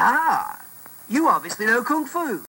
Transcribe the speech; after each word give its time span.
Ah, 0.00 0.64
you 1.08 1.26
obviously 1.26 1.66
know 1.66 1.82
Kung 1.82 2.06
Fu. 2.06 2.44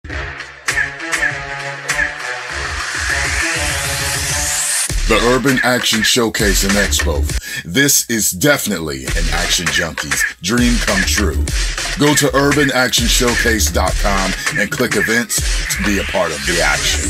The 5.08 5.18
Urban 5.34 5.58
Action 5.64 6.04
Showcase 6.04 6.64
and 6.64 6.74
Expo. 6.74 7.26
This 7.64 8.08
is 8.08 8.30
definitely 8.30 9.06
an 9.06 9.24
Action 9.32 9.66
Junkie's 9.72 10.24
dream 10.44 10.76
come 10.86 11.02
true. 11.02 11.44
Go 11.98 12.14
to 12.14 12.28
urbanactionshowcase.com 12.28 14.60
and 14.60 14.70
click 14.70 14.96
events 14.96 15.42
to 15.76 15.84
be 15.84 15.98
a 15.98 16.04
part 16.04 16.30
of 16.30 16.38
the 16.46 16.62
action. 16.62 17.10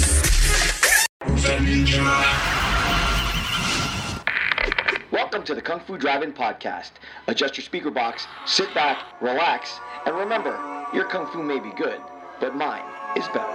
Welcome 5.11 5.43
to 5.43 5.53
the 5.53 5.61
Kung 5.61 5.81
Fu 5.81 5.97
Drive-In 5.97 6.31
Podcast. 6.31 6.91
Adjust 7.27 7.57
your 7.57 7.65
speaker 7.65 7.91
box, 7.91 8.25
sit 8.45 8.73
back, 8.73 9.03
relax, 9.21 9.81
and 10.09 10.17
remember, 10.17 10.59
your 10.91 11.05
Kung 11.05 11.27
Fu 11.27 11.43
may 11.43 11.59
be 11.59 11.69
good, 11.69 12.01
but 12.39 12.55
mine 12.55 12.81
is 13.15 13.27
better. 13.27 13.45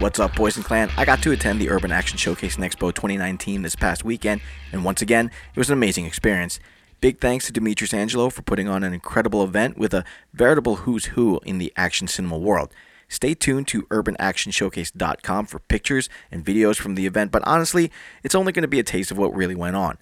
What's 0.00 0.20
up, 0.20 0.32
Poison 0.34 0.62
Clan? 0.62 0.90
I 0.98 1.06
got 1.06 1.22
to 1.22 1.32
attend 1.32 1.62
the 1.62 1.70
Urban 1.70 1.92
Action 1.92 2.18
Showcase 2.18 2.56
and 2.56 2.64
Expo 2.64 2.94
2019 2.94 3.62
this 3.62 3.74
past 3.74 4.04
weekend, 4.04 4.42
and 4.70 4.84
once 4.84 5.00
again, 5.00 5.30
it 5.54 5.58
was 5.58 5.70
an 5.70 5.72
amazing 5.72 6.04
experience. 6.04 6.60
Big 7.00 7.20
thanks 7.20 7.46
to 7.46 7.52
Demetrius 7.52 7.94
Angelo 7.94 8.28
for 8.28 8.42
putting 8.42 8.66
on 8.66 8.82
an 8.82 8.92
incredible 8.92 9.44
event 9.44 9.78
with 9.78 9.94
a 9.94 10.04
veritable 10.32 10.76
who's 10.76 11.06
who 11.06 11.38
in 11.44 11.58
the 11.58 11.72
action 11.76 12.08
cinema 12.08 12.36
world. 12.36 12.74
Stay 13.06 13.34
tuned 13.34 13.68
to 13.68 13.82
urbanactionshowcase.com 13.84 15.46
for 15.46 15.60
pictures 15.60 16.08
and 16.32 16.44
videos 16.44 16.76
from 16.76 16.96
the 16.96 17.06
event, 17.06 17.30
but 17.30 17.46
honestly, 17.46 17.92
it's 18.24 18.34
only 18.34 18.50
going 18.50 18.62
to 18.62 18.68
be 18.68 18.80
a 18.80 18.82
taste 18.82 19.12
of 19.12 19.18
what 19.18 19.32
really 19.32 19.54
went 19.54 19.76
on. 19.76 19.96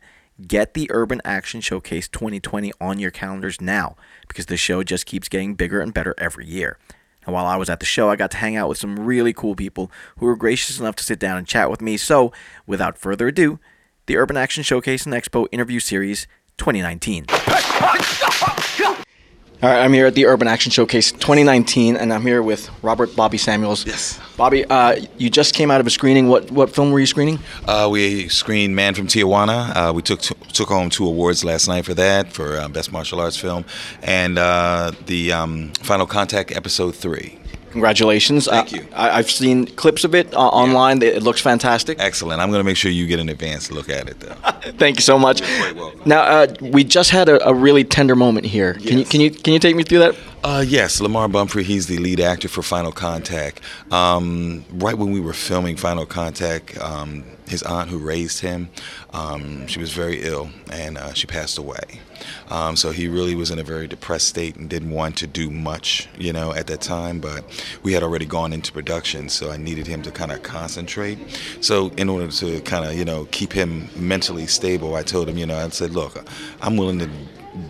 Get 0.47 0.73
the 0.73 0.91
Urban 0.91 1.21
Action 1.23 1.61
Showcase 1.61 2.09
2020 2.09 2.73
on 2.81 2.99
your 2.99 3.11
calendars 3.11 3.61
now 3.61 3.97
because 4.27 4.47
the 4.47 4.57
show 4.57 4.83
just 4.83 5.05
keeps 5.05 5.29
getting 5.29 5.55
bigger 5.55 5.83
and 5.83 5.93
better 5.93 6.15
every 6.17 6.47
year. 6.47 6.79
And 7.27 7.35
while 7.35 7.47
I 7.47 7.57
was 7.57 7.69
at 7.69 7.81
the 7.81 7.87
show, 7.87 8.09
I 8.09 8.17
got 8.17 8.31
to 8.31 8.37
hang 8.39 8.57
out 8.57 8.71
with 8.71 8.79
some 8.79 8.99
really 8.99 9.35
cool 9.35 9.55
people 9.55 9.91
who 10.17 10.25
were 10.25 10.37
gracious 10.37 10.81
enough 10.81 10.97
to 10.97 11.05
sit 11.05 11.19
down 11.19 11.37
and 11.37 11.47
chat 11.47 11.71
with 11.71 11.83
me. 11.83 11.99
So, 11.99 12.33
without 12.67 12.97
further 12.97 13.29
ado, 13.29 13.59
the 14.07 14.17
Urban 14.17 14.39
Action 14.39 14.63
Showcase 14.63 15.05
and 15.05 15.15
Expo 15.15 15.47
Interview 15.53 15.81
Series 15.81 16.27
2019. 16.59 17.27
All 19.63 19.71
right, 19.73 19.83
I'm 19.83 19.93
here 19.95 20.05
at 20.07 20.15
the 20.15 20.27
Urban 20.27 20.49
Action 20.49 20.71
Showcase 20.71 21.13
2019, 21.13 21.97
and 21.97 22.13
I'm 22.13 22.21
here 22.21 22.43
with 22.43 22.69
Robert 22.83 23.17
Bobby 23.17 23.39
Samuels. 23.39 23.87
Yes. 23.87 24.21
Bobby, 24.37 24.67
uh, 24.67 25.01
you 25.17 25.31
just 25.31 25.55
came 25.55 25.71
out 25.71 25.81
of 25.81 25.87
a 25.87 25.91
screening. 25.91 26.29
What 26.29 26.51
what 26.51 26.75
film 26.75 26.93
were 26.93 27.01
you 27.01 27.07
screening? 27.07 27.39
Uh, 27.67 27.89
we 27.91 28.29
screened 28.29 28.77
Man 28.77 28.93
from 28.95 29.07
Tijuana. 29.07 29.75
Uh, 29.75 29.93
we 29.95 30.03
took 30.03 30.21
took 30.21 30.69
home 30.69 30.91
two 30.91 31.07
awards 31.07 31.43
last 31.43 31.69
night 31.69 31.87
for 31.87 31.95
that, 31.95 32.35
for 32.35 32.59
uh, 32.59 32.69
Best 32.69 32.93
Martial 32.93 33.19
Arts 33.19 33.39
Film, 33.39 33.65
and 34.03 34.39
uh, 34.39 34.93
the 35.07 35.33
um, 35.33 35.73
Final 35.81 36.07
Contact 36.07 36.55
Episode 36.55 36.95
3. 36.95 37.39
Congratulations. 37.77 38.47
Thank 38.47 38.73
Uh, 38.73 38.77
you. 38.77 38.87
I, 38.95 39.11
I've 39.19 39.31
seen 39.31 39.67
clips 39.67 40.03
of 40.05 40.15
it 40.15 40.33
uh, 40.33 40.39
online. 40.39 41.03
It 41.03 41.23
looks 41.23 41.43
fantastic. 41.43 41.99
Excellent. 42.01 42.41
I'm 42.41 42.49
going 42.51 42.61
to 42.61 42.65
make 42.65 42.79
sure 42.79 42.91
you 42.91 43.07
get 43.07 43.21
an 43.21 43.29
advance 43.29 43.71
look 43.71 43.91
at 43.91 44.09
it, 44.09 44.19
though. 44.21 44.35
Thank 44.79 44.97
you 44.97 45.03
so 45.03 45.19
much. 45.19 45.41
You're 45.41 45.59
quite 45.59 45.77
welcome. 45.77 46.01
Now, 46.07 46.23
uh, 46.23 46.47
we 46.63 46.85
just 46.85 47.11
had 47.11 47.29
a, 47.29 47.47
a 47.47 47.53
really 47.53 47.85
tender 47.85 48.17
moment 48.17 48.47
here. 48.47 48.75
Can 48.75 48.99
you 48.99 49.05
can 49.05 49.21
you 49.21 49.31
can 49.31 49.53
you 49.53 49.59
take 49.59 49.77
me 49.77 49.83
through 49.83 49.99
that? 50.01 50.17
Uh, 50.43 50.65
yes, 50.67 51.01
Lamar 51.01 51.29
Bumphrey. 51.29 51.65
He's 51.65 51.87
the 51.87 51.99
lead 51.99 52.19
actor 52.21 52.49
for 52.49 52.63
Final 52.63 52.93
Contact. 52.93 53.61
Um, 53.93 54.65
right 54.73 54.97
when 54.97 55.13
we 55.13 55.21
were 55.21 55.33
filming 55.35 55.77
Final 55.77 56.07
Contact, 56.07 56.79
um, 56.81 57.25
his 57.49 57.63
aunt 57.63 57.91
who 57.91 57.99
raised 57.99 58.41
him, 58.41 58.69
um, 59.13 59.67
she 59.67 59.79
was 59.79 59.93
very 59.93 60.23
ill 60.23 60.51
and 60.71 60.99
uh, 60.99 61.13
she 61.13 61.27
passed 61.27 61.59
away. 61.59 62.01
Um, 62.51 62.77
so 62.77 62.91
he 62.91 63.09
really 63.09 63.35
was 63.35 63.51
in 63.51 63.59
a 63.59 63.63
very 63.63 63.87
depressed 63.87 64.29
state 64.29 64.57
and 64.57 64.69
didn't 64.69 64.91
want 64.91 65.17
to 65.19 65.27
do 65.27 65.51
much, 65.51 66.09
you 66.19 66.33
know, 66.33 66.53
at 66.53 66.67
that 66.69 66.81
time. 66.81 67.21
But 67.21 67.45
we 67.83 67.93
had 67.93 68.03
already 68.03 68.27
gone 68.27 68.53
into 68.53 68.73
production, 68.73 69.29
so 69.29 69.51
I 69.51 69.57
needed 69.57 69.87
him 69.87 70.03
to 70.03 70.11
kind 70.11 70.33
of 70.33 70.43
concentrate. 70.43 71.19
So 71.61 71.89
in 71.97 72.09
order 72.09 72.29
to 72.29 72.61
kind 72.63 72.85
of, 72.85 72.95
you 72.95 73.05
know, 73.05 73.27
keep 73.31 73.53
him 73.53 73.89
mentally 73.97 74.47
stable, 74.47 74.95
I 74.95 75.03
told 75.03 75.29
him, 75.29 75.39
you 75.39 75.47
know, 75.47 75.57
I 75.57 75.69
said, 75.69 75.93
look, 75.93 76.25
I'm 76.61 76.77
willing 76.77 76.99
to 77.01 77.11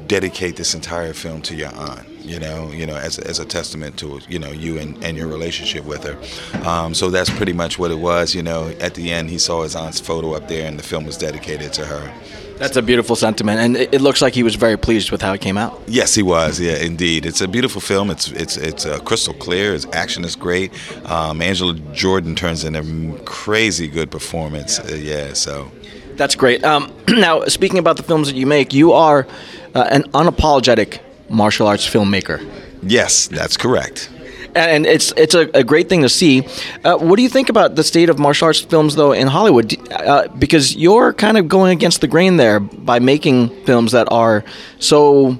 dedicate 0.06 0.56
this 0.56 0.74
entire 0.74 1.12
film 1.12 1.42
to 1.42 1.54
your 1.54 1.74
aunt 1.74 2.15
you 2.26 2.38
know 2.38 2.70
you 2.72 2.86
know 2.86 2.96
as, 2.96 3.18
as 3.18 3.38
a 3.38 3.44
testament 3.44 3.98
to 3.98 4.20
you 4.28 4.38
know 4.38 4.50
you 4.50 4.78
and, 4.78 5.02
and 5.04 5.16
your 5.16 5.28
relationship 5.28 5.84
with 5.84 6.04
her. 6.04 6.68
Um, 6.68 6.94
so 6.94 7.10
that's 7.10 7.30
pretty 7.30 7.52
much 7.52 7.78
what 7.78 7.90
it 7.90 7.98
was 7.98 8.34
you 8.34 8.42
know. 8.42 8.68
At 8.80 8.94
the 8.94 9.12
end 9.12 9.30
he 9.30 9.38
saw 9.38 9.62
his 9.62 9.76
aunt's 9.76 10.00
photo 10.00 10.34
up 10.34 10.48
there 10.48 10.66
and 10.66 10.78
the 10.78 10.82
film 10.82 11.06
was 11.06 11.16
dedicated 11.16 11.72
to 11.74 11.86
her. 11.86 12.12
That's 12.58 12.76
a 12.76 12.82
beautiful 12.82 13.16
sentiment, 13.16 13.60
and 13.60 13.76
it, 13.76 14.00
looks 14.00 14.22
like 14.22 14.32
he 14.32 14.42
was 14.42 14.54
very 14.54 14.78
pleased 14.78 15.10
with 15.10 15.20
how 15.20 15.34
it 15.34 15.42
came 15.42 15.58
out. 15.58 15.78
yes 15.86 16.14
he 16.14 16.22
was. 16.22 16.58
Yeah 16.58 16.76
indeed. 16.76 17.26
It's 17.26 17.42
a 17.42 17.48
beautiful 17.48 17.80
film. 17.80 18.10
It's 18.10 18.28
it's 18.32 18.56
it's 18.56 18.86
uh, 18.86 18.98
crystal 19.00 19.34
clear. 19.34 19.74
Its 19.74 19.86
action 19.92 20.24
is 20.24 20.36
great. 20.36 20.72
Um, 21.10 21.42
angela 21.42 21.74
jordan 21.92 22.34
turns 22.34 22.64
in 22.64 22.74
a 22.76 23.18
crazy 23.24 23.88
good 23.88 24.10
performance. 24.10 24.78
Uh, 24.78 24.94
yeah 24.94 25.32
so. 25.34 25.70
That's 26.16 26.34
great. 26.34 26.64
Um, 26.64 26.90
now, 27.08 27.44
speaking 27.44 27.78
about 27.78 27.98
the 27.98 28.02
films 28.02 28.28
that 28.28 28.36
you 28.36 28.46
make, 28.46 28.72
you 28.72 28.92
are 28.92 29.26
uh, 29.74 29.86
an 29.90 30.04
unapologetic 30.14 31.00
martial 31.28 31.66
arts 31.66 31.86
filmmaker. 31.88 32.38
yes 32.82 33.28
that's 33.28 33.56
correct 33.56 34.10
and 34.54 34.86
it's 34.86 35.12
it's 35.16 35.34
a, 35.34 35.50
a 35.52 35.62
great 35.62 35.88
thing 35.88 36.02
to 36.02 36.08
see. 36.08 36.42
Uh, 36.82 36.96
what 36.96 37.16
do 37.16 37.22
you 37.22 37.28
think 37.28 37.50
about 37.50 37.74
the 37.76 37.84
state 37.84 38.08
of 38.08 38.18
martial 38.18 38.46
arts 38.46 38.60
films, 38.60 38.94
though, 38.94 39.12
in 39.12 39.26
Hollywood? 39.26 39.76
Uh, 39.92 40.28
because 40.38 40.74
you're 40.74 41.12
kind 41.12 41.36
of 41.36 41.46
going 41.46 41.72
against 41.72 42.00
the 42.00 42.08
grain 42.08 42.38
there 42.38 42.58
by 42.58 42.98
making 42.98 43.50
films 43.64 43.92
that 43.92 44.10
are 44.10 44.44
so 44.78 45.38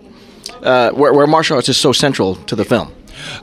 uh, 0.63 0.91
where, 0.91 1.13
where 1.13 1.27
martial 1.27 1.57
arts 1.57 1.69
is 1.69 1.77
so 1.77 1.93
central 1.93 2.37
to 2.47 2.57
the 2.57 2.65
film. 2.65 2.93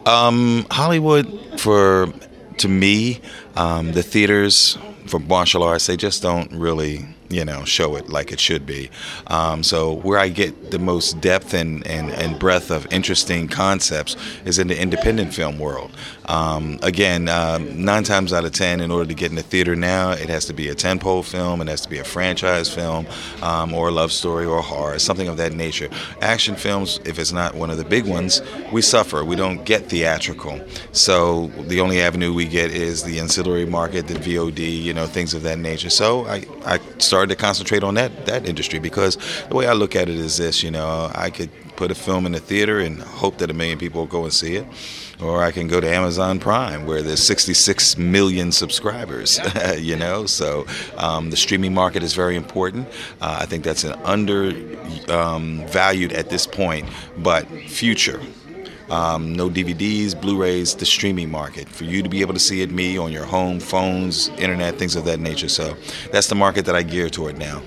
Um, 0.06 0.66
Hollywood, 0.70 1.28
for 1.60 2.14
to 2.58 2.68
me, 2.68 3.22
um, 3.56 3.94
the 3.94 4.04
theaters 4.04 4.78
for 5.08 5.20
martial 5.20 5.64
arts, 5.64 5.88
they 5.88 5.98
just 5.98 6.22
don't 6.22 6.52
really, 6.52 7.06
you 7.34 7.46
know, 7.46 7.66
show 7.66 7.96
it 7.96 8.10
like 8.10 8.32
it 8.32 8.40
should 8.40 8.66
be. 8.66 8.90
Um, 9.28 9.64
so 9.64 9.94
where 9.96 10.20
I 10.20 10.30
get 10.30 10.72
the 10.72 10.80
most 10.80 11.20
depth 11.22 11.54
and, 11.54 11.86
and, 11.88 12.12
and 12.12 12.40
breadth 12.40 12.72
of 12.72 12.92
interesting 12.92 13.48
concepts 13.48 14.16
is 14.46 14.60
in 14.60 14.68
the 14.68 14.80
independent 14.80 15.34
film 15.34 15.60
world. 15.60 15.92
Um, 16.26 16.80
again, 16.82 17.28
um, 17.28 17.84
nine 17.84 18.04
times 18.04 18.32
out 18.32 18.46
of 18.46 18.52
ten, 18.52 18.80
in 18.80 18.92
order 18.92 19.08
to 19.08 19.14
get 19.14 19.30
in 19.30 19.36
the 19.36 19.44
theater 19.44 19.76
now, 19.76 20.12
it 20.12 20.30
has 20.30 20.46
to 20.46 20.54
be 20.54 20.70
a 20.70 20.76
tentpole 20.76 21.24
film, 21.24 21.62
it 21.62 21.68
has 21.68 21.82
to 21.82 21.90
be 21.90 22.00
a 22.00 22.04
franchise 22.04 22.74
film, 22.74 23.08
um, 23.42 23.74
or 23.74 23.90
a 23.90 23.92
love 23.92 24.12
story 24.12 24.46
or 24.46 24.62
horror, 24.62 25.00
something 25.00 25.28
of 25.28 25.38
that 25.38 25.54
nature. 25.54 25.90
Action 26.22 26.56
films, 26.56 27.00
if 27.06 27.20
it's 27.20 27.32
not 27.32 27.56
one 27.56 27.70
of 27.70 27.78
the 27.78 27.84
big 27.84 28.06
ones, 28.06 28.42
we 28.72 28.82
suffer. 28.82 29.24
We 29.24 29.36
don't 29.36 29.66
get 29.66 29.90
theatrical. 29.90 30.62
So 30.92 31.48
the 31.68 31.82
only 31.82 32.02
avenue 32.02 32.34
we 32.34 32.46
get 32.46 32.72
is 32.72 33.04
the 33.04 33.20
ancillary 33.20 33.66
market, 33.66 34.08
the 34.08 34.16
VOD, 34.16 34.82
you 34.84 34.94
know, 34.94 35.08
things 35.08 35.34
of 35.34 35.44
that 35.44 35.58
nature. 35.58 35.90
So 35.90 36.26
I, 36.26 36.46
I 36.66 36.80
started 37.00 37.23
to 37.30 37.36
concentrate 37.36 37.84
on 37.84 37.96
that 37.96 38.26
that 38.26 38.48
industry 38.48 38.80
because 38.80 39.18
the 39.50 39.56
way 39.56 39.68
I 39.68 39.74
look 39.74 39.96
at 39.96 40.10
it 40.10 40.16
is 40.16 40.38
this, 40.38 40.64
you 40.64 40.72
know, 40.72 41.12
I 41.14 41.30
could 41.30 41.50
put 41.76 41.92
a 41.92 41.96
film 41.96 42.26
in 42.26 42.32
the 42.34 42.40
theater 42.40 42.80
and 42.80 43.02
hope 43.02 43.38
that 43.40 43.50
a 43.50 43.54
million 43.54 43.78
people 43.78 44.02
will 44.02 44.08
go 44.08 44.24
and 44.24 44.34
see 44.34 44.56
it. 44.56 44.66
Or 45.22 45.44
I 45.44 45.52
can 45.52 45.68
go 45.68 45.80
to 45.80 45.88
Amazon 45.88 46.40
Prime 46.40 46.86
where 46.86 47.02
there's 47.02 47.24
66 47.24 47.98
million 47.98 48.52
subscribers, 48.52 49.40
you 49.78 49.96
know. 49.96 50.26
So 50.26 50.66
um, 50.98 51.30
the 51.30 51.38
streaming 51.38 51.74
market 51.74 52.04
is 52.04 52.14
very 52.14 52.36
important. 52.36 52.88
Uh, 53.22 53.38
I 53.42 53.46
think 53.46 53.64
that's 53.64 53.84
an 53.84 53.94
under 54.04 54.54
um, 55.10 55.66
valued 55.68 56.14
at 56.14 56.30
this 56.30 56.46
point, 56.46 56.88
but 57.18 57.48
future. 57.68 58.20
Um, 58.94 59.34
no 59.34 59.50
DVDs, 59.50 60.14
Blu-rays, 60.14 60.76
the 60.76 60.86
streaming 60.86 61.32
market 61.32 61.68
for 61.68 61.84
you 61.84 62.04
to 62.04 62.10
be 62.10 62.22
able 62.22 62.36
to 62.36 62.40
see 62.40 62.62
it 62.62 62.70
me 62.70 62.96
on 62.96 63.12
your 63.12 63.26
home, 63.26 63.60
phones, 63.60 64.30
internet, 64.38 64.76
things 64.76 64.96
of 64.96 65.04
that 65.06 65.20
nature. 65.20 65.50
So 65.50 65.76
that's 66.12 66.28
the 66.28 66.36
market 66.36 66.66
that 66.66 66.76
I 66.76 66.84
gear 66.84 67.10
toward 67.10 67.40
now. 67.40 67.64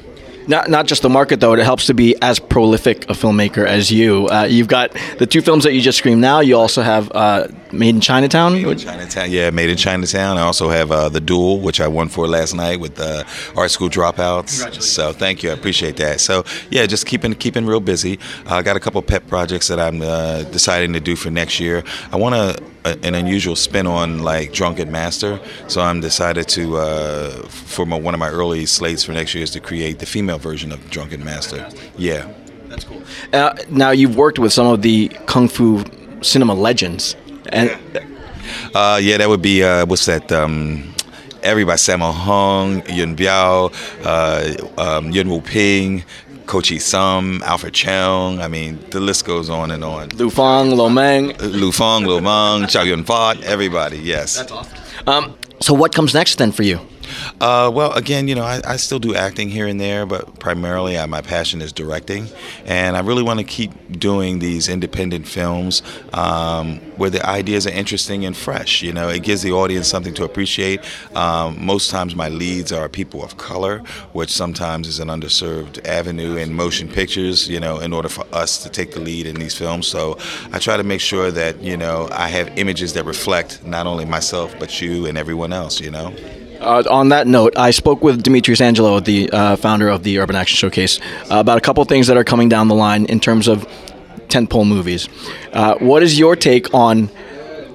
Not 0.48 0.70
not 0.70 0.86
just 0.86 1.02
the 1.02 1.08
market 1.08 1.40
though; 1.40 1.54
it 1.54 1.60
helps 1.60 1.86
to 1.86 1.94
be 1.94 2.14
as 2.22 2.38
prolific 2.38 3.04
a 3.10 3.14
filmmaker 3.14 3.66
as 3.66 3.90
you. 3.90 4.28
Uh, 4.28 4.44
you've 4.44 4.68
got 4.68 4.96
the 5.18 5.26
two 5.26 5.42
films 5.42 5.64
that 5.64 5.72
you 5.72 5.80
just 5.80 5.98
screened 5.98 6.20
now. 6.20 6.40
You 6.40 6.56
also 6.56 6.82
have 6.82 7.10
uh, 7.12 7.48
Made 7.72 7.96
in 7.96 8.00
Chinatown. 8.00 8.54
Made 8.54 8.66
in 8.66 8.78
Chinatown, 8.78 9.30
yeah, 9.30 9.50
made 9.50 9.70
in 9.70 9.76
Chinatown. 9.76 10.38
I 10.38 10.42
also 10.42 10.68
have 10.68 10.92
uh, 10.92 11.08
the 11.08 11.20
Duel, 11.20 11.60
which 11.60 11.80
I 11.80 11.88
won 11.88 12.08
for 12.08 12.26
last 12.28 12.54
night 12.54 12.80
with 12.80 12.98
uh, 13.00 13.24
Art 13.56 13.70
School 13.70 13.88
Dropouts. 13.88 14.82
So 14.82 15.12
thank 15.12 15.42
you, 15.42 15.50
I 15.50 15.52
appreciate 15.52 15.96
that. 15.96 16.20
So 16.20 16.44
yeah, 16.70 16.86
just 16.86 17.06
keeping 17.06 17.34
keeping 17.34 17.66
real 17.66 17.80
busy. 17.80 18.18
I 18.46 18.62
got 18.62 18.76
a 18.76 18.80
couple 18.80 19.02
pet 19.02 19.26
projects 19.26 19.68
that 19.68 19.80
I'm 19.80 20.00
uh, 20.00 20.42
deciding 20.44 20.92
to 20.92 21.00
do 21.00 21.16
for 21.16 21.30
next 21.30 21.58
year. 21.58 21.82
I 22.12 22.16
want 22.16 22.34
a, 22.34 22.62
an 23.04 23.14
unusual 23.14 23.56
spin 23.56 23.86
on 23.86 24.20
like 24.20 24.52
Drunken 24.52 24.90
Master, 24.90 25.40
so 25.66 25.80
I'm 25.80 26.00
decided 26.00 26.48
to 26.50 26.76
uh, 26.76 27.30
for 27.48 27.84
my, 27.84 27.98
one 27.98 28.14
of 28.14 28.20
my 28.20 28.30
early 28.30 28.64
slates 28.64 29.02
for 29.04 29.12
next 29.12 29.34
year 29.34 29.42
is 29.42 29.50
to 29.50 29.60
create 29.60 29.98
the 29.98 30.06
female 30.06 30.35
version 30.38 30.72
of 30.72 30.90
Drunken 30.90 31.24
Master. 31.24 31.68
Yeah. 31.98 32.26
That's 32.68 32.84
cool. 32.84 33.02
Uh, 33.32 33.54
now 33.70 33.90
you've 33.90 34.16
worked 34.16 34.38
with 34.38 34.52
some 34.52 34.66
of 34.66 34.82
the 34.82 35.08
kung 35.26 35.48
fu 35.48 35.84
cinema 36.22 36.54
legends, 36.54 37.14
and 37.50 37.70
Uh, 38.74 38.98
yeah, 39.02 39.16
that 39.16 39.28
would 39.28 39.42
be 39.42 39.62
uh, 39.64 39.84
what's 39.86 40.06
that? 40.06 40.30
Um, 40.30 40.94
everybody, 41.42 41.78
Sammo 41.78 42.12
Hung, 42.12 42.82
Yuen 42.88 43.16
Biao, 43.16 43.72
uh, 44.04 44.80
um, 44.80 45.10
Yuen 45.10 45.28
Woo-ping, 45.28 46.04
Kochi 46.46 46.78
Sum, 46.78 47.42
Alfred 47.44 47.72
Cheung. 47.74 48.40
I 48.40 48.48
mean, 48.48 48.78
the 48.90 49.00
list 49.00 49.24
goes 49.24 49.50
on 49.50 49.70
and 49.70 49.82
on. 49.82 50.10
Lu 50.10 50.30
Feng, 50.30 50.70
Lo 50.76 50.88
Meng. 50.88 51.36
Lu 51.38 51.72
Feng, 51.72 52.06
Lu 52.06 52.20
Meng, 52.20 52.68
Chow 52.68 52.82
Yun 52.82 53.04
Fat, 53.04 53.42
everybody, 53.42 53.98
yes. 53.98 54.36
That's 54.36 54.52
awesome. 54.52 54.78
Um, 55.06 55.34
so 55.60 55.74
what 55.74 55.94
comes 55.94 56.14
next 56.14 56.38
then 56.38 56.52
for 56.52 56.62
you? 56.62 56.78
Uh, 57.40 57.70
well, 57.72 57.92
again, 57.92 58.28
you 58.28 58.34
know, 58.34 58.44
I, 58.44 58.60
I 58.66 58.76
still 58.76 58.98
do 58.98 59.14
acting 59.14 59.48
here 59.48 59.66
and 59.66 59.80
there, 59.80 60.06
but 60.06 60.38
primarily 60.38 60.98
I, 60.98 61.06
my 61.06 61.20
passion 61.20 61.62
is 61.62 61.72
directing, 61.72 62.28
and 62.64 62.96
I 62.96 63.00
really 63.00 63.22
want 63.22 63.38
to 63.40 63.44
keep 63.44 63.72
doing 63.98 64.38
these 64.38 64.68
independent 64.68 65.26
films 65.26 65.82
um, 66.12 66.78
where 66.96 67.10
the 67.10 67.24
ideas 67.26 67.66
are 67.66 67.70
interesting 67.70 68.24
and 68.24 68.36
fresh. 68.36 68.82
You 68.82 68.92
know, 68.92 69.08
it 69.08 69.22
gives 69.22 69.42
the 69.42 69.52
audience 69.52 69.88
something 69.88 70.14
to 70.14 70.24
appreciate. 70.24 70.80
Um, 71.16 71.64
most 71.64 71.90
times, 71.90 72.14
my 72.14 72.28
leads 72.28 72.72
are 72.72 72.88
people 72.88 73.22
of 73.22 73.36
color, 73.36 73.78
which 74.12 74.30
sometimes 74.30 74.88
is 74.88 75.00
an 75.00 75.08
underserved 75.08 75.84
avenue 75.86 76.36
in 76.36 76.54
motion 76.54 76.88
pictures. 76.88 77.48
You 77.48 77.60
know, 77.60 77.78
in 77.78 77.92
order 77.92 78.08
for 78.08 78.26
us 78.32 78.62
to 78.62 78.68
take 78.68 78.92
the 78.92 79.00
lead 79.00 79.26
in 79.26 79.36
these 79.36 79.54
films, 79.54 79.86
so 79.86 80.18
I 80.52 80.58
try 80.58 80.76
to 80.76 80.84
make 80.84 81.00
sure 81.00 81.30
that 81.30 81.62
you 81.62 81.76
know 81.76 82.08
I 82.12 82.28
have 82.28 82.58
images 82.58 82.94
that 82.94 83.04
reflect 83.04 83.64
not 83.64 83.86
only 83.86 84.04
myself 84.04 84.54
but 84.58 84.80
you 84.80 85.06
and 85.06 85.18
everyone 85.18 85.52
else. 85.52 85.80
You 85.80 85.90
know. 85.90 86.14
Uh, 86.66 86.82
on 86.90 87.10
that 87.10 87.28
note, 87.28 87.56
I 87.56 87.70
spoke 87.70 88.02
with 88.02 88.24
Demetrius 88.24 88.60
Angelo, 88.60 88.98
the 88.98 89.30
uh, 89.30 89.54
founder 89.54 89.88
of 89.88 90.02
the 90.02 90.18
Urban 90.18 90.34
Action 90.34 90.56
Showcase, 90.56 90.98
uh, 91.30 91.38
about 91.38 91.58
a 91.58 91.60
couple 91.60 91.84
things 91.84 92.08
that 92.08 92.16
are 92.16 92.24
coming 92.24 92.48
down 92.48 92.66
the 92.66 92.74
line 92.74 93.04
in 93.04 93.20
terms 93.20 93.46
of 93.46 93.68
tentpole 94.26 94.66
movies. 94.66 95.08
Uh, 95.52 95.76
what 95.76 96.02
is 96.02 96.18
your 96.18 96.34
take 96.34 96.74
on 96.74 97.06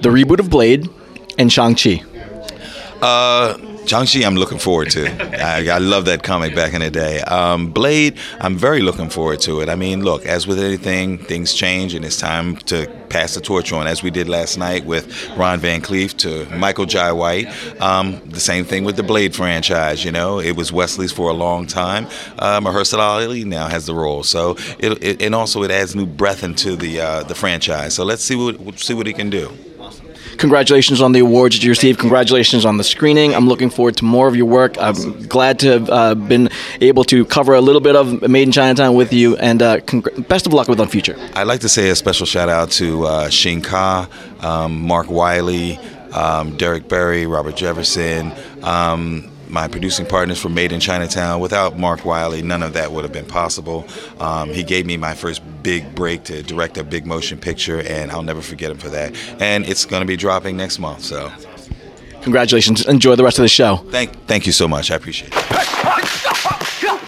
the 0.01 0.09
reboot 0.09 0.41
of 0.41 0.49
Blade 0.49 0.89
and 1.37 1.49
Shang-Chi? 1.49 2.03
Uh, 3.01 3.57
Shang-Chi, 3.91 4.25
I'm 4.25 4.37
looking 4.37 4.57
forward 4.57 4.89
to. 4.91 5.05
I, 5.45 5.67
I 5.67 5.79
love 5.79 6.05
that 6.05 6.23
comic 6.23 6.55
back 6.55 6.73
in 6.73 6.79
the 6.79 6.89
day. 6.89 7.19
Um, 7.23 7.71
Blade, 7.73 8.17
I'm 8.39 8.55
very 8.55 8.79
looking 8.79 9.09
forward 9.09 9.41
to 9.41 9.59
it. 9.59 9.67
I 9.67 9.75
mean, 9.75 10.01
look, 10.01 10.25
as 10.25 10.47
with 10.47 10.59
anything, 10.59 11.17
things 11.17 11.53
change, 11.53 11.93
and 11.93 12.05
it's 12.05 12.17
time 12.17 12.55
to 12.67 12.89
pass 13.09 13.35
the 13.35 13.41
torch 13.41 13.73
on, 13.73 13.87
as 13.87 14.01
we 14.01 14.09
did 14.09 14.29
last 14.29 14.57
night 14.57 14.85
with 14.85 15.29
Ron 15.35 15.59
Van 15.59 15.81
Clief 15.81 16.15
to 16.19 16.45
Michael 16.55 16.85
Jai 16.85 17.11
White. 17.11 17.49
Um, 17.81 18.21
the 18.29 18.39
same 18.39 18.63
thing 18.63 18.85
with 18.85 18.95
the 18.95 19.03
Blade 19.03 19.35
franchise. 19.35 20.05
You 20.05 20.13
know, 20.13 20.39
it 20.39 20.55
was 20.55 20.71
Wesley's 20.71 21.11
for 21.11 21.29
a 21.29 21.33
long 21.33 21.67
time. 21.67 22.05
Uh, 22.39 22.61
Mahershala 22.61 23.25
Ali 23.25 23.43
now 23.43 23.67
has 23.67 23.87
the 23.87 23.93
role, 23.93 24.23
so 24.23 24.55
it, 24.79 25.03
it, 25.03 25.21
and 25.21 25.35
also 25.35 25.63
it 25.63 25.71
adds 25.71 25.97
new 25.97 26.05
breath 26.05 26.45
into 26.45 26.77
the 26.77 27.01
uh, 27.01 27.23
the 27.23 27.35
franchise. 27.35 27.95
So 27.95 28.05
let's 28.05 28.23
see 28.23 28.37
what 28.37 28.79
see 28.79 28.93
what 28.93 29.05
he 29.05 29.11
can 29.11 29.29
do. 29.29 29.51
Congratulations 30.37 31.01
on 31.01 31.11
the 31.11 31.19
awards 31.19 31.55
that 31.57 31.63
you 31.63 31.69
received. 31.69 31.99
Congratulations 31.99 32.65
on 32.65 32.77
the 32.77 32.83
screening. 32.83 33.33
I'm 33.35 33.47
looking 33.47 33.69
forward 33.69 33.97
to 33.97 34.05
more 34.05 34.27
of 34.27 34.35
your 34.35 34.45
work. 34.45 34.77
I'm 34.79 35.27
glad 35.27 35.59
to 35.59 35.67
have 35.71 35.89
uh, 35.89 36.15
been 36.15 36.49
able 36.79 37.03
to 37.05 37.25
cover 37.25 37.53
a 37.53 37.61
little 37.61 37.81
bit 37.81 37.95
of 37.95 38.21
Made 38.29 38.43
in 38.43 38.51
Chinatown 38.51 38.95
with 38.95 39.13
you, 39.13 39.35
and 39.37 39.61
uh, 39.61 39.77
congr- 39.81 40.27
best 40.27 40.45
of 40.47 40.53
luck 40.53 40.67
with 40.67 40.79
on 40.79 40.87
future. 40.87 41.15
I'd 41.35 41.47
like 41.47 41.61
to 41.61 41.69
say 41.69 41.89
a 41.89 41.95
special 41.95 42.25
shout 42.25 42.49
out 42.49 42.71
to 42.71 43.05
uh, 43.05 43.29
Shin 43.29 43.61
Ka, 43.61 44.09
um, 44.41 44.81
Mark 44.81 45.09
Wiley, 45.09 45.77
um, 46.13 46.57
Derek 46.57 46.87
Berry, 46.87 47.25
Robert 47.27 47.55
Jefferson, 47.55 48.31
um, 48.63 49.29
my 49.51 49.67
producing 49.67 50.05
partners 50.05 50.39
for 50.39 50.49
Made 50.49 50.71
in 50.71 50.79
Chinatown. 50.79 51.39
Without 51.39 51.77
Mark 51.77 52.05
Wiley, 52.05 52.41
none 52.41 52.63
of 52.63 52.73
that 52.73 52.91
would 52.91 53.03
have 53.03 53.13
been 53.13 53.25
possible. 53.25 53.85
Um, 54.19 54.49
he 54.49 54.63
gave 54.63 54.85
me 54.85 54.97
my 54.97 55.13
first 55.13 55.41
big 55.63 55.93
break 55.93 56.23
to 56.25 56.41
direct 56.43 56.77
a 56.77 56.83
big 56.83 57.05
motion 57.05 57.39
picture, 57.39 57.81
and 57.81 58.11
I'll 58.11 58.23
never 58.23 58.41
forget 58.41 58.71
him 58.71 58.77
for 58.77 58.89
that. 58.89 59.15
And 59.41 59.65
it's 59.65 59.85
going 59.85 60.01
to 60.01 60.07
be 60.07 60.17
dropping 60.17 60.57
next 60.57 60.79
month, 60.79 61.03
so 61.03 61.31
Congratulations. 62.21 62.85
Enjoy 62.85 63.15
the 63.15 63.23
rest 63.23 63.39
of 63.39 63.43
the 63.43 63.49
show. 63.49 63.77
thank 63.89 64.27
thank 64.27 64.45
you 64.45 64.51
so 64.51 64.67
much. 64.67 64.91
I 64.91 64.95
appreciate 64.95 65.31
it. 65.33 65.51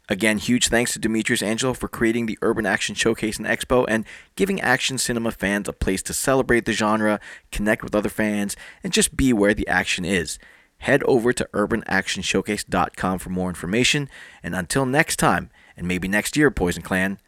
Again, 0.10 0.38
huge 0.38 0.68
thanks 0.68 0.94
to 0.94 1.00
Demetrius 1.00 1.42
Angelo 1.42 1.74
for 1.74 1.88
creating 1.88 2.25
the 2.25 2.38
Urban 2.42 2.66
Action 2.66 2.94
Showcase 2.94 3.38
and 3.38 3.48
Expo 3.48 3.86
and 3.88 4.06
giving 4.36 4.60
action 4.60 4.98
cinema 4.98 5.31
fans 5.31 5.68
a 5.68 5.74
place 5.74 6.04
to 6.04 6.13
celebrate 6.13 6.66
the 6.66 6.74
genre, 6.74 7.19
connect 7.51 7.84
with 7.84 7.95
other 7.95 8.10
fans, 8.10 8.56
and 8.84 8.92
just 8.92 9.16
be 9.16 9.31
where 9.31 9.54
the 9.54 9.68
action 9.68 10.04
is. 10.04 10.40
Head 10.83 11.01
over 11.03 11.31
to 11.31 11.47
urbanactionshowcase.com 11.53 13.19
for 13.19 13.30
more 13.30 13.47
information. 13.47 14.09
And 14.44 14.53
until 14.53 14.85
next 14.85 15.15
time, 15.15 15.50
and 15.77 15.88
maybe 15.88 16.09
next 16.09 16.35
year, 16.35 16.51
Poison 16.51 16.83
Clan, 16.83 17.19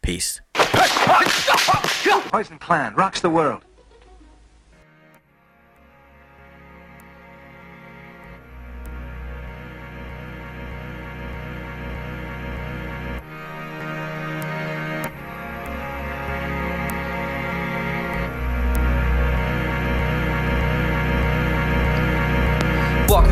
peace. 0.00 0.40
Poison 2.30 2.58
Clan 2.60 2.94
rocks 2.94 3.20
the 3.20 3.28
world. 3.28 3.64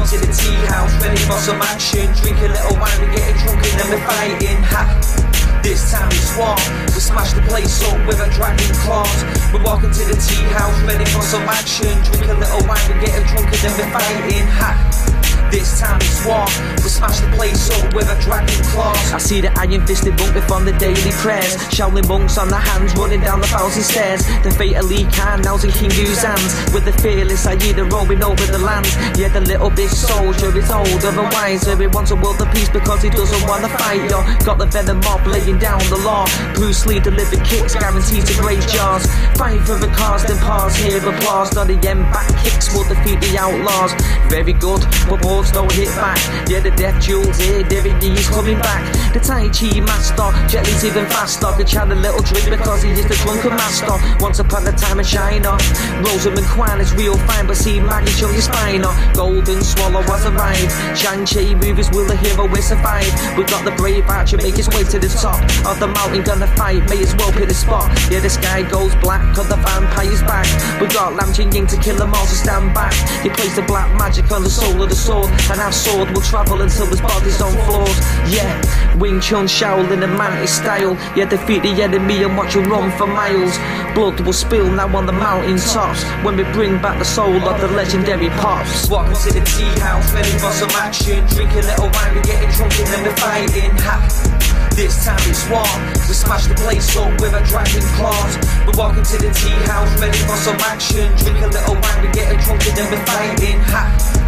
To 0.09 0.17
the 0.17 0.33
tea 0.33 0.57
house, 0.73 0.89
ready 1.05 1.21
for 1.29 1.37
some 1.37 1.61
action. 1.61 2.09
Drink 2.17 2.39
a 2.41 2.49
little 2.49 2.81
wine, 2.81 2.97
we 2.99 3.15
getting 3.15 3.37
drunk 3.45 3.61
and 3.61 3.77
then 3.77 3.89
we're 3.93 4.07
fighting. 4.09 4.57
Ha! 4.65 5.61
This 5.63 5.93
time 5.93 6.09
it's 6.09 6.33
war. 6.33 6.57
We 6.97 7.01
smash 7.01 7.35
the 7.35 7.43
place 7.43 7.85
up 7.85 8.01
with 8.07 8.17
a 8.17 8.33
dragon 8.33 8.73
claws. 8.81 9.21
We're 9.53 9.63
walking 9.63 9.93
to 9.93 10.05
the 10.09 10.17
tea 10.17 10.49
house, 10.57 10.81
ready 10.89 11.05
for 11.13 11.21
some 11.21 11.45
action. 11.45 11.93
Drink 12.09 12.25
a 12.25 12.41
little 12.41 12.65
wine, 12.65 12.81
we 12.89 13.05
getting 13.05 13.21
drunk 13.29 13.53
and 13.53 13.61
then 13.61 13.73
we're 13.77 13.93
fighting. 13.93 14.49
Ha! 14.49 15.18
This 15.51 15.81
time 15.81 15.97
it's 16.01 16.25
war. 16.27 16.45
We 16.85 16.89
smash 16.93 17.21
the 17.21 17.31
place 17.35 17.71
up 17.71 17.95
with 17.95 18.09
a 18.11 18.21
dragon 18.21 18.61
claws. 18.69 19.13
I 19.13 19.19
see 19.19 19.41
the 19.41 19.51
iron 19.59 19.87
fisted 19.87 20.19
monk 20.19 20.37
from 20.45 20.65
the 20.65 20.73
daily 20.77 21.13
prayers. 21.25 21.57
Shaolin 21.73 22.07
monks 22.07 22.37
on 22.37 22.49
the 22.49 22.57
hands 22.57 22.95
running 22.97 23.21
down 23.21 23.41
the 23.41 23.47
thousand 23.47 23.83
stairs. 23.83 24.21
The 24.45 24.51
fate 24.51 24.77
of 24.77 24.85
Lee 24.85 25.05
Khan 25.11 25.41
now's 25.41 25.65
in 25.65 25.73
King 25.73 25.91
Hu's 25.91 26.23
hands. 26.23 26.53
With 26.73 26.85
the 26.85 26.93
fearless 27.01 27.47
Aida 27.47 27.85
roaming 27.85 28.23
over 28.23 28.45
the 28.45 28.59
land. 28.59 28.87
Yeah, 29.17 29.29
the 29.29 29.41
little 29.41 29.71
big 29.71 29.89
soldier 29.89 30.53
is 30.57 30.71
older 30.71 31.09
and 31.09 31.33
wiser. 31.33 31.77
He 31.77 31.87
wants 31.87 32.11
a 32.11 32.17
world 32.17 32.41
of 32.43 32.53
peace 32.53 32.69
because 32.69 33.03
he 33.03 33.11
doesn't 33.11 33.49
want 33.49 33.65
to 33.65 33.71
fight, 33.79 34.05
yo. 34.11 34.21
Got 34.45 34.59
the 34.59 34.67
venom 34.67 35.01
mob 35.01 35.27
laying 35.27 35.59
down 35.59 35.81
the 35.89 36.01
law. 36.05 36.27
Bruce 36.55 36.85
Lee 36.85 37.01
delivered 37.01 37.45
kicks 37.45 37.75
guaranteed 37.75 38.27
to 38.27 38.35
break 38.43 38.61
jaws. 38.69 39.07
Fight 39.41 39.61
for 39.65 39.81
the 39.81 39.89
cause, 39.97 40.25
then 40.27 40.39
pause, 40.45 40.77
hear 40.77 40.99
applause. 40.99 41.55
Not 41.55 41.69
the 41.69 41.81
end 41.89 42.05
back 42.13 42.29
kicks 42.45 42.69
will 42.75 42.85
defeat 42.85 43.21
the 43.21 43.39
outlaws. 43.39 43.93
Very 44.29 44.53
good, 44.53 44.85
but 45.09 45.25
balls 45.39 45.53
don't 45.53 45.73
hit 45.73 45.89
back. 45.95 46.19
Yeah, 46.49 46.61
the 46.61 46.71
death 46.73 47.01
jewels 47.01 47.39
here, 47.39 47.63
Lee's 48.03 48.29
coming 48.29 48.59
back. 48.59 48.83
The 49.15 49.21
Tai 49.21 49.49
Chi 49.55 49.81
master, 49.81 50.31
Jet 50.49 50.67
Li's 50.67 50.85
even 50.85 51.07
faster. 51.07 51.47
Could 51.57 51.67
chat 51.67 51.91
a 51.91 51.95
little 51.95 52.23
drink 52.23 52.51
because 52.51 52.83
he 52.83 52.91
is 52.91 53.07
the 53.07 53.15
drunken 53.23 53.55
master. 53.55 53.95
Once 54.19 54.39
upon 54.39 54.67
a 54.67 54.73
time, 54.73 54.99
a 54.99 55.05
shiner. 55.05 55.57
Rosamund 56.03 56.47
Kwan 56.47 56.81
is 56.81 56.93
real 56.95 57.17
fine, 57.31 57.47
but 57.47 57.57
see 57.57 57.79
Maggie 57.79 58.11
show 58.11 58.31
spine. 58.41 58.85
uh. 58.85 58.93
Golden 59.15 59.63
Swallow 59.63 60.03
was 60.11 60.27
arrived. 60.27 60.73
Shang-Chi 60.99 61.55
movies, 61.55 61.91
will 61.91 62.07
the 62.07 62.17
hero 62.17 62.47
will 62.47 62.63
survive? 62.63 63.11
We 63.37 63.45
got 63.45 63.65
the 63.65 63.75
brave 63.79 64.09
archer 64.09 64.39
make 64.39 64.57
his 64.57 64.69
way 64.69 64.83
to 64.85 64.99
the 64.99 65.09
top 65.09 65.39
of 65.67 65.79
the 65.79 65.87
mountain, 65.87 66.23
gonna 66.23 66.49
fight, 66.57 66.83
may 66.91 67.03
as 67.03 67.15
well 67.15 67.31
pick 67.33 67.49
the 67.49 67.55
spot. 67.55 67.87
Yeah, 68.11 68.21
the 68.21 68.31
sky 68.31 68.63
goes 68.63 68.95
black, 68.97 69.23
cause 69.35 69.49
the 69.49 69.57
vampire's 69.57 70.23
back. 70.23 70.47
We 70.81 70.89
got 70.89 71.15
Lam 71.15 71.33
Ching 71.33 71.53
Ying 71.53 71.67
to 71.69 71.77
kill 71.79 71.97
them 71.97 72.15
all, 72.15 72.27
so 72.27 72.35
stand 72.35 72.75
back. 72.75 72.95
He 73.23 73.29
plays 73.31 73.55
the 73.55 73.63
black 73.63 73.89
magic 73.99 74.31
on 74.33 74.43
the 74.43 74.51
soul 74.51 74.83
of 74.83 74.89
the 74.89 74.97
sword, 74.97 75.28
and 75.51 75.61
our 75.61 75.73
sword 75.73 76.11
will 76.11 76.21
travel 76.23 76.61
until 76.63 76.87
his 76.87 77.01
body's 77.01 77.41
on 77.41 77.53
floors. 77.67 77.99
Yeah, 78.31 78.51
Wing 78.97 79.21
Chun 79.21 79.47
Shaolin 79.47 80.03
and 80.03 80.15
Mantis 80.17 80.55
style. 80.57 80.95
Yeah, 81.17 81.27
defeat 81.27 81.63
the 81.63 81.83
enemy 81.83 82.23
and 82.23 82.37
watch 82.37 82.55
him 82.55 82.65
run 82.71 82.91
for 82.99 83.07
miles. 83.07 83.57
Blood 83.95 84.21
will 84.21 84.33
spill 84.33 84.71
now 84.71 84.95
on 84.97 85.07
the 85.07 85.13
mountain 85.13 85.59
tops 85.59 86.05
when 86.25 86.37
we 86.37 86.45
bring 86.53 86.81
back 86.81 86.99
the 86.99 87.05
soul 87.05 87.41
of 87.49 87.61
the 87.61 87.69
legendary 87.69 88.29
pops. 88.41 88.89
Welcome 88.89 89.15
to 89.15 89.33
the 89.33 89.45
tea 89.45 89.73
house, 89.81 90.13
ready 90.13 90.31
for 90.39 90.53
some 90.53 90.71
action. 90.71 91.27
Drink 91.29 91.53
a 91.53 91.63
little 91.67 91.91
wine, 91.91 92.15
we 92.15 92.21
getting 92.23 92.51
drunk 92.51 92.79
and 92.79 92.87
then 92.89 93.05
we're 93.05 93.17
fighting. 93.17 93.71
Ha! 93.79 94.39
This 94.79 95.05
time 95.05 95.19
it's 95.27 95.43
war. 95.51 95.67
We 96.07 96.15
smash 96.15 96.47
the 96.47 96.55
place 96.55 96.97
up 96.97 97.11
with 97.21 97.35
a 97.35 97.43
dragon 97.51 97.83
claws. 97.99 98.39
We're 98.67 98.79
walking 98.79 99.03
to 99.03 99.17
the 99.19 99.31
tea 99.35 99.59
house, 99.67 99.91
ready 100.01 100.19
for 100.19 100.37
some 100.37 100.57
action. 100.71 101.11
Drink 101.19 101.43
a 101.43 101.49
little 101.49 101.75
wine, 101.75 102.03
we 102.03 102.13
getting 102.13 102.39
drunk 102.39 102.67
and 102.67 102.77
then 102.77 102.91
we're 102.93 103.07
fighting. 103.07 103.59
Ha! 103.75 104.28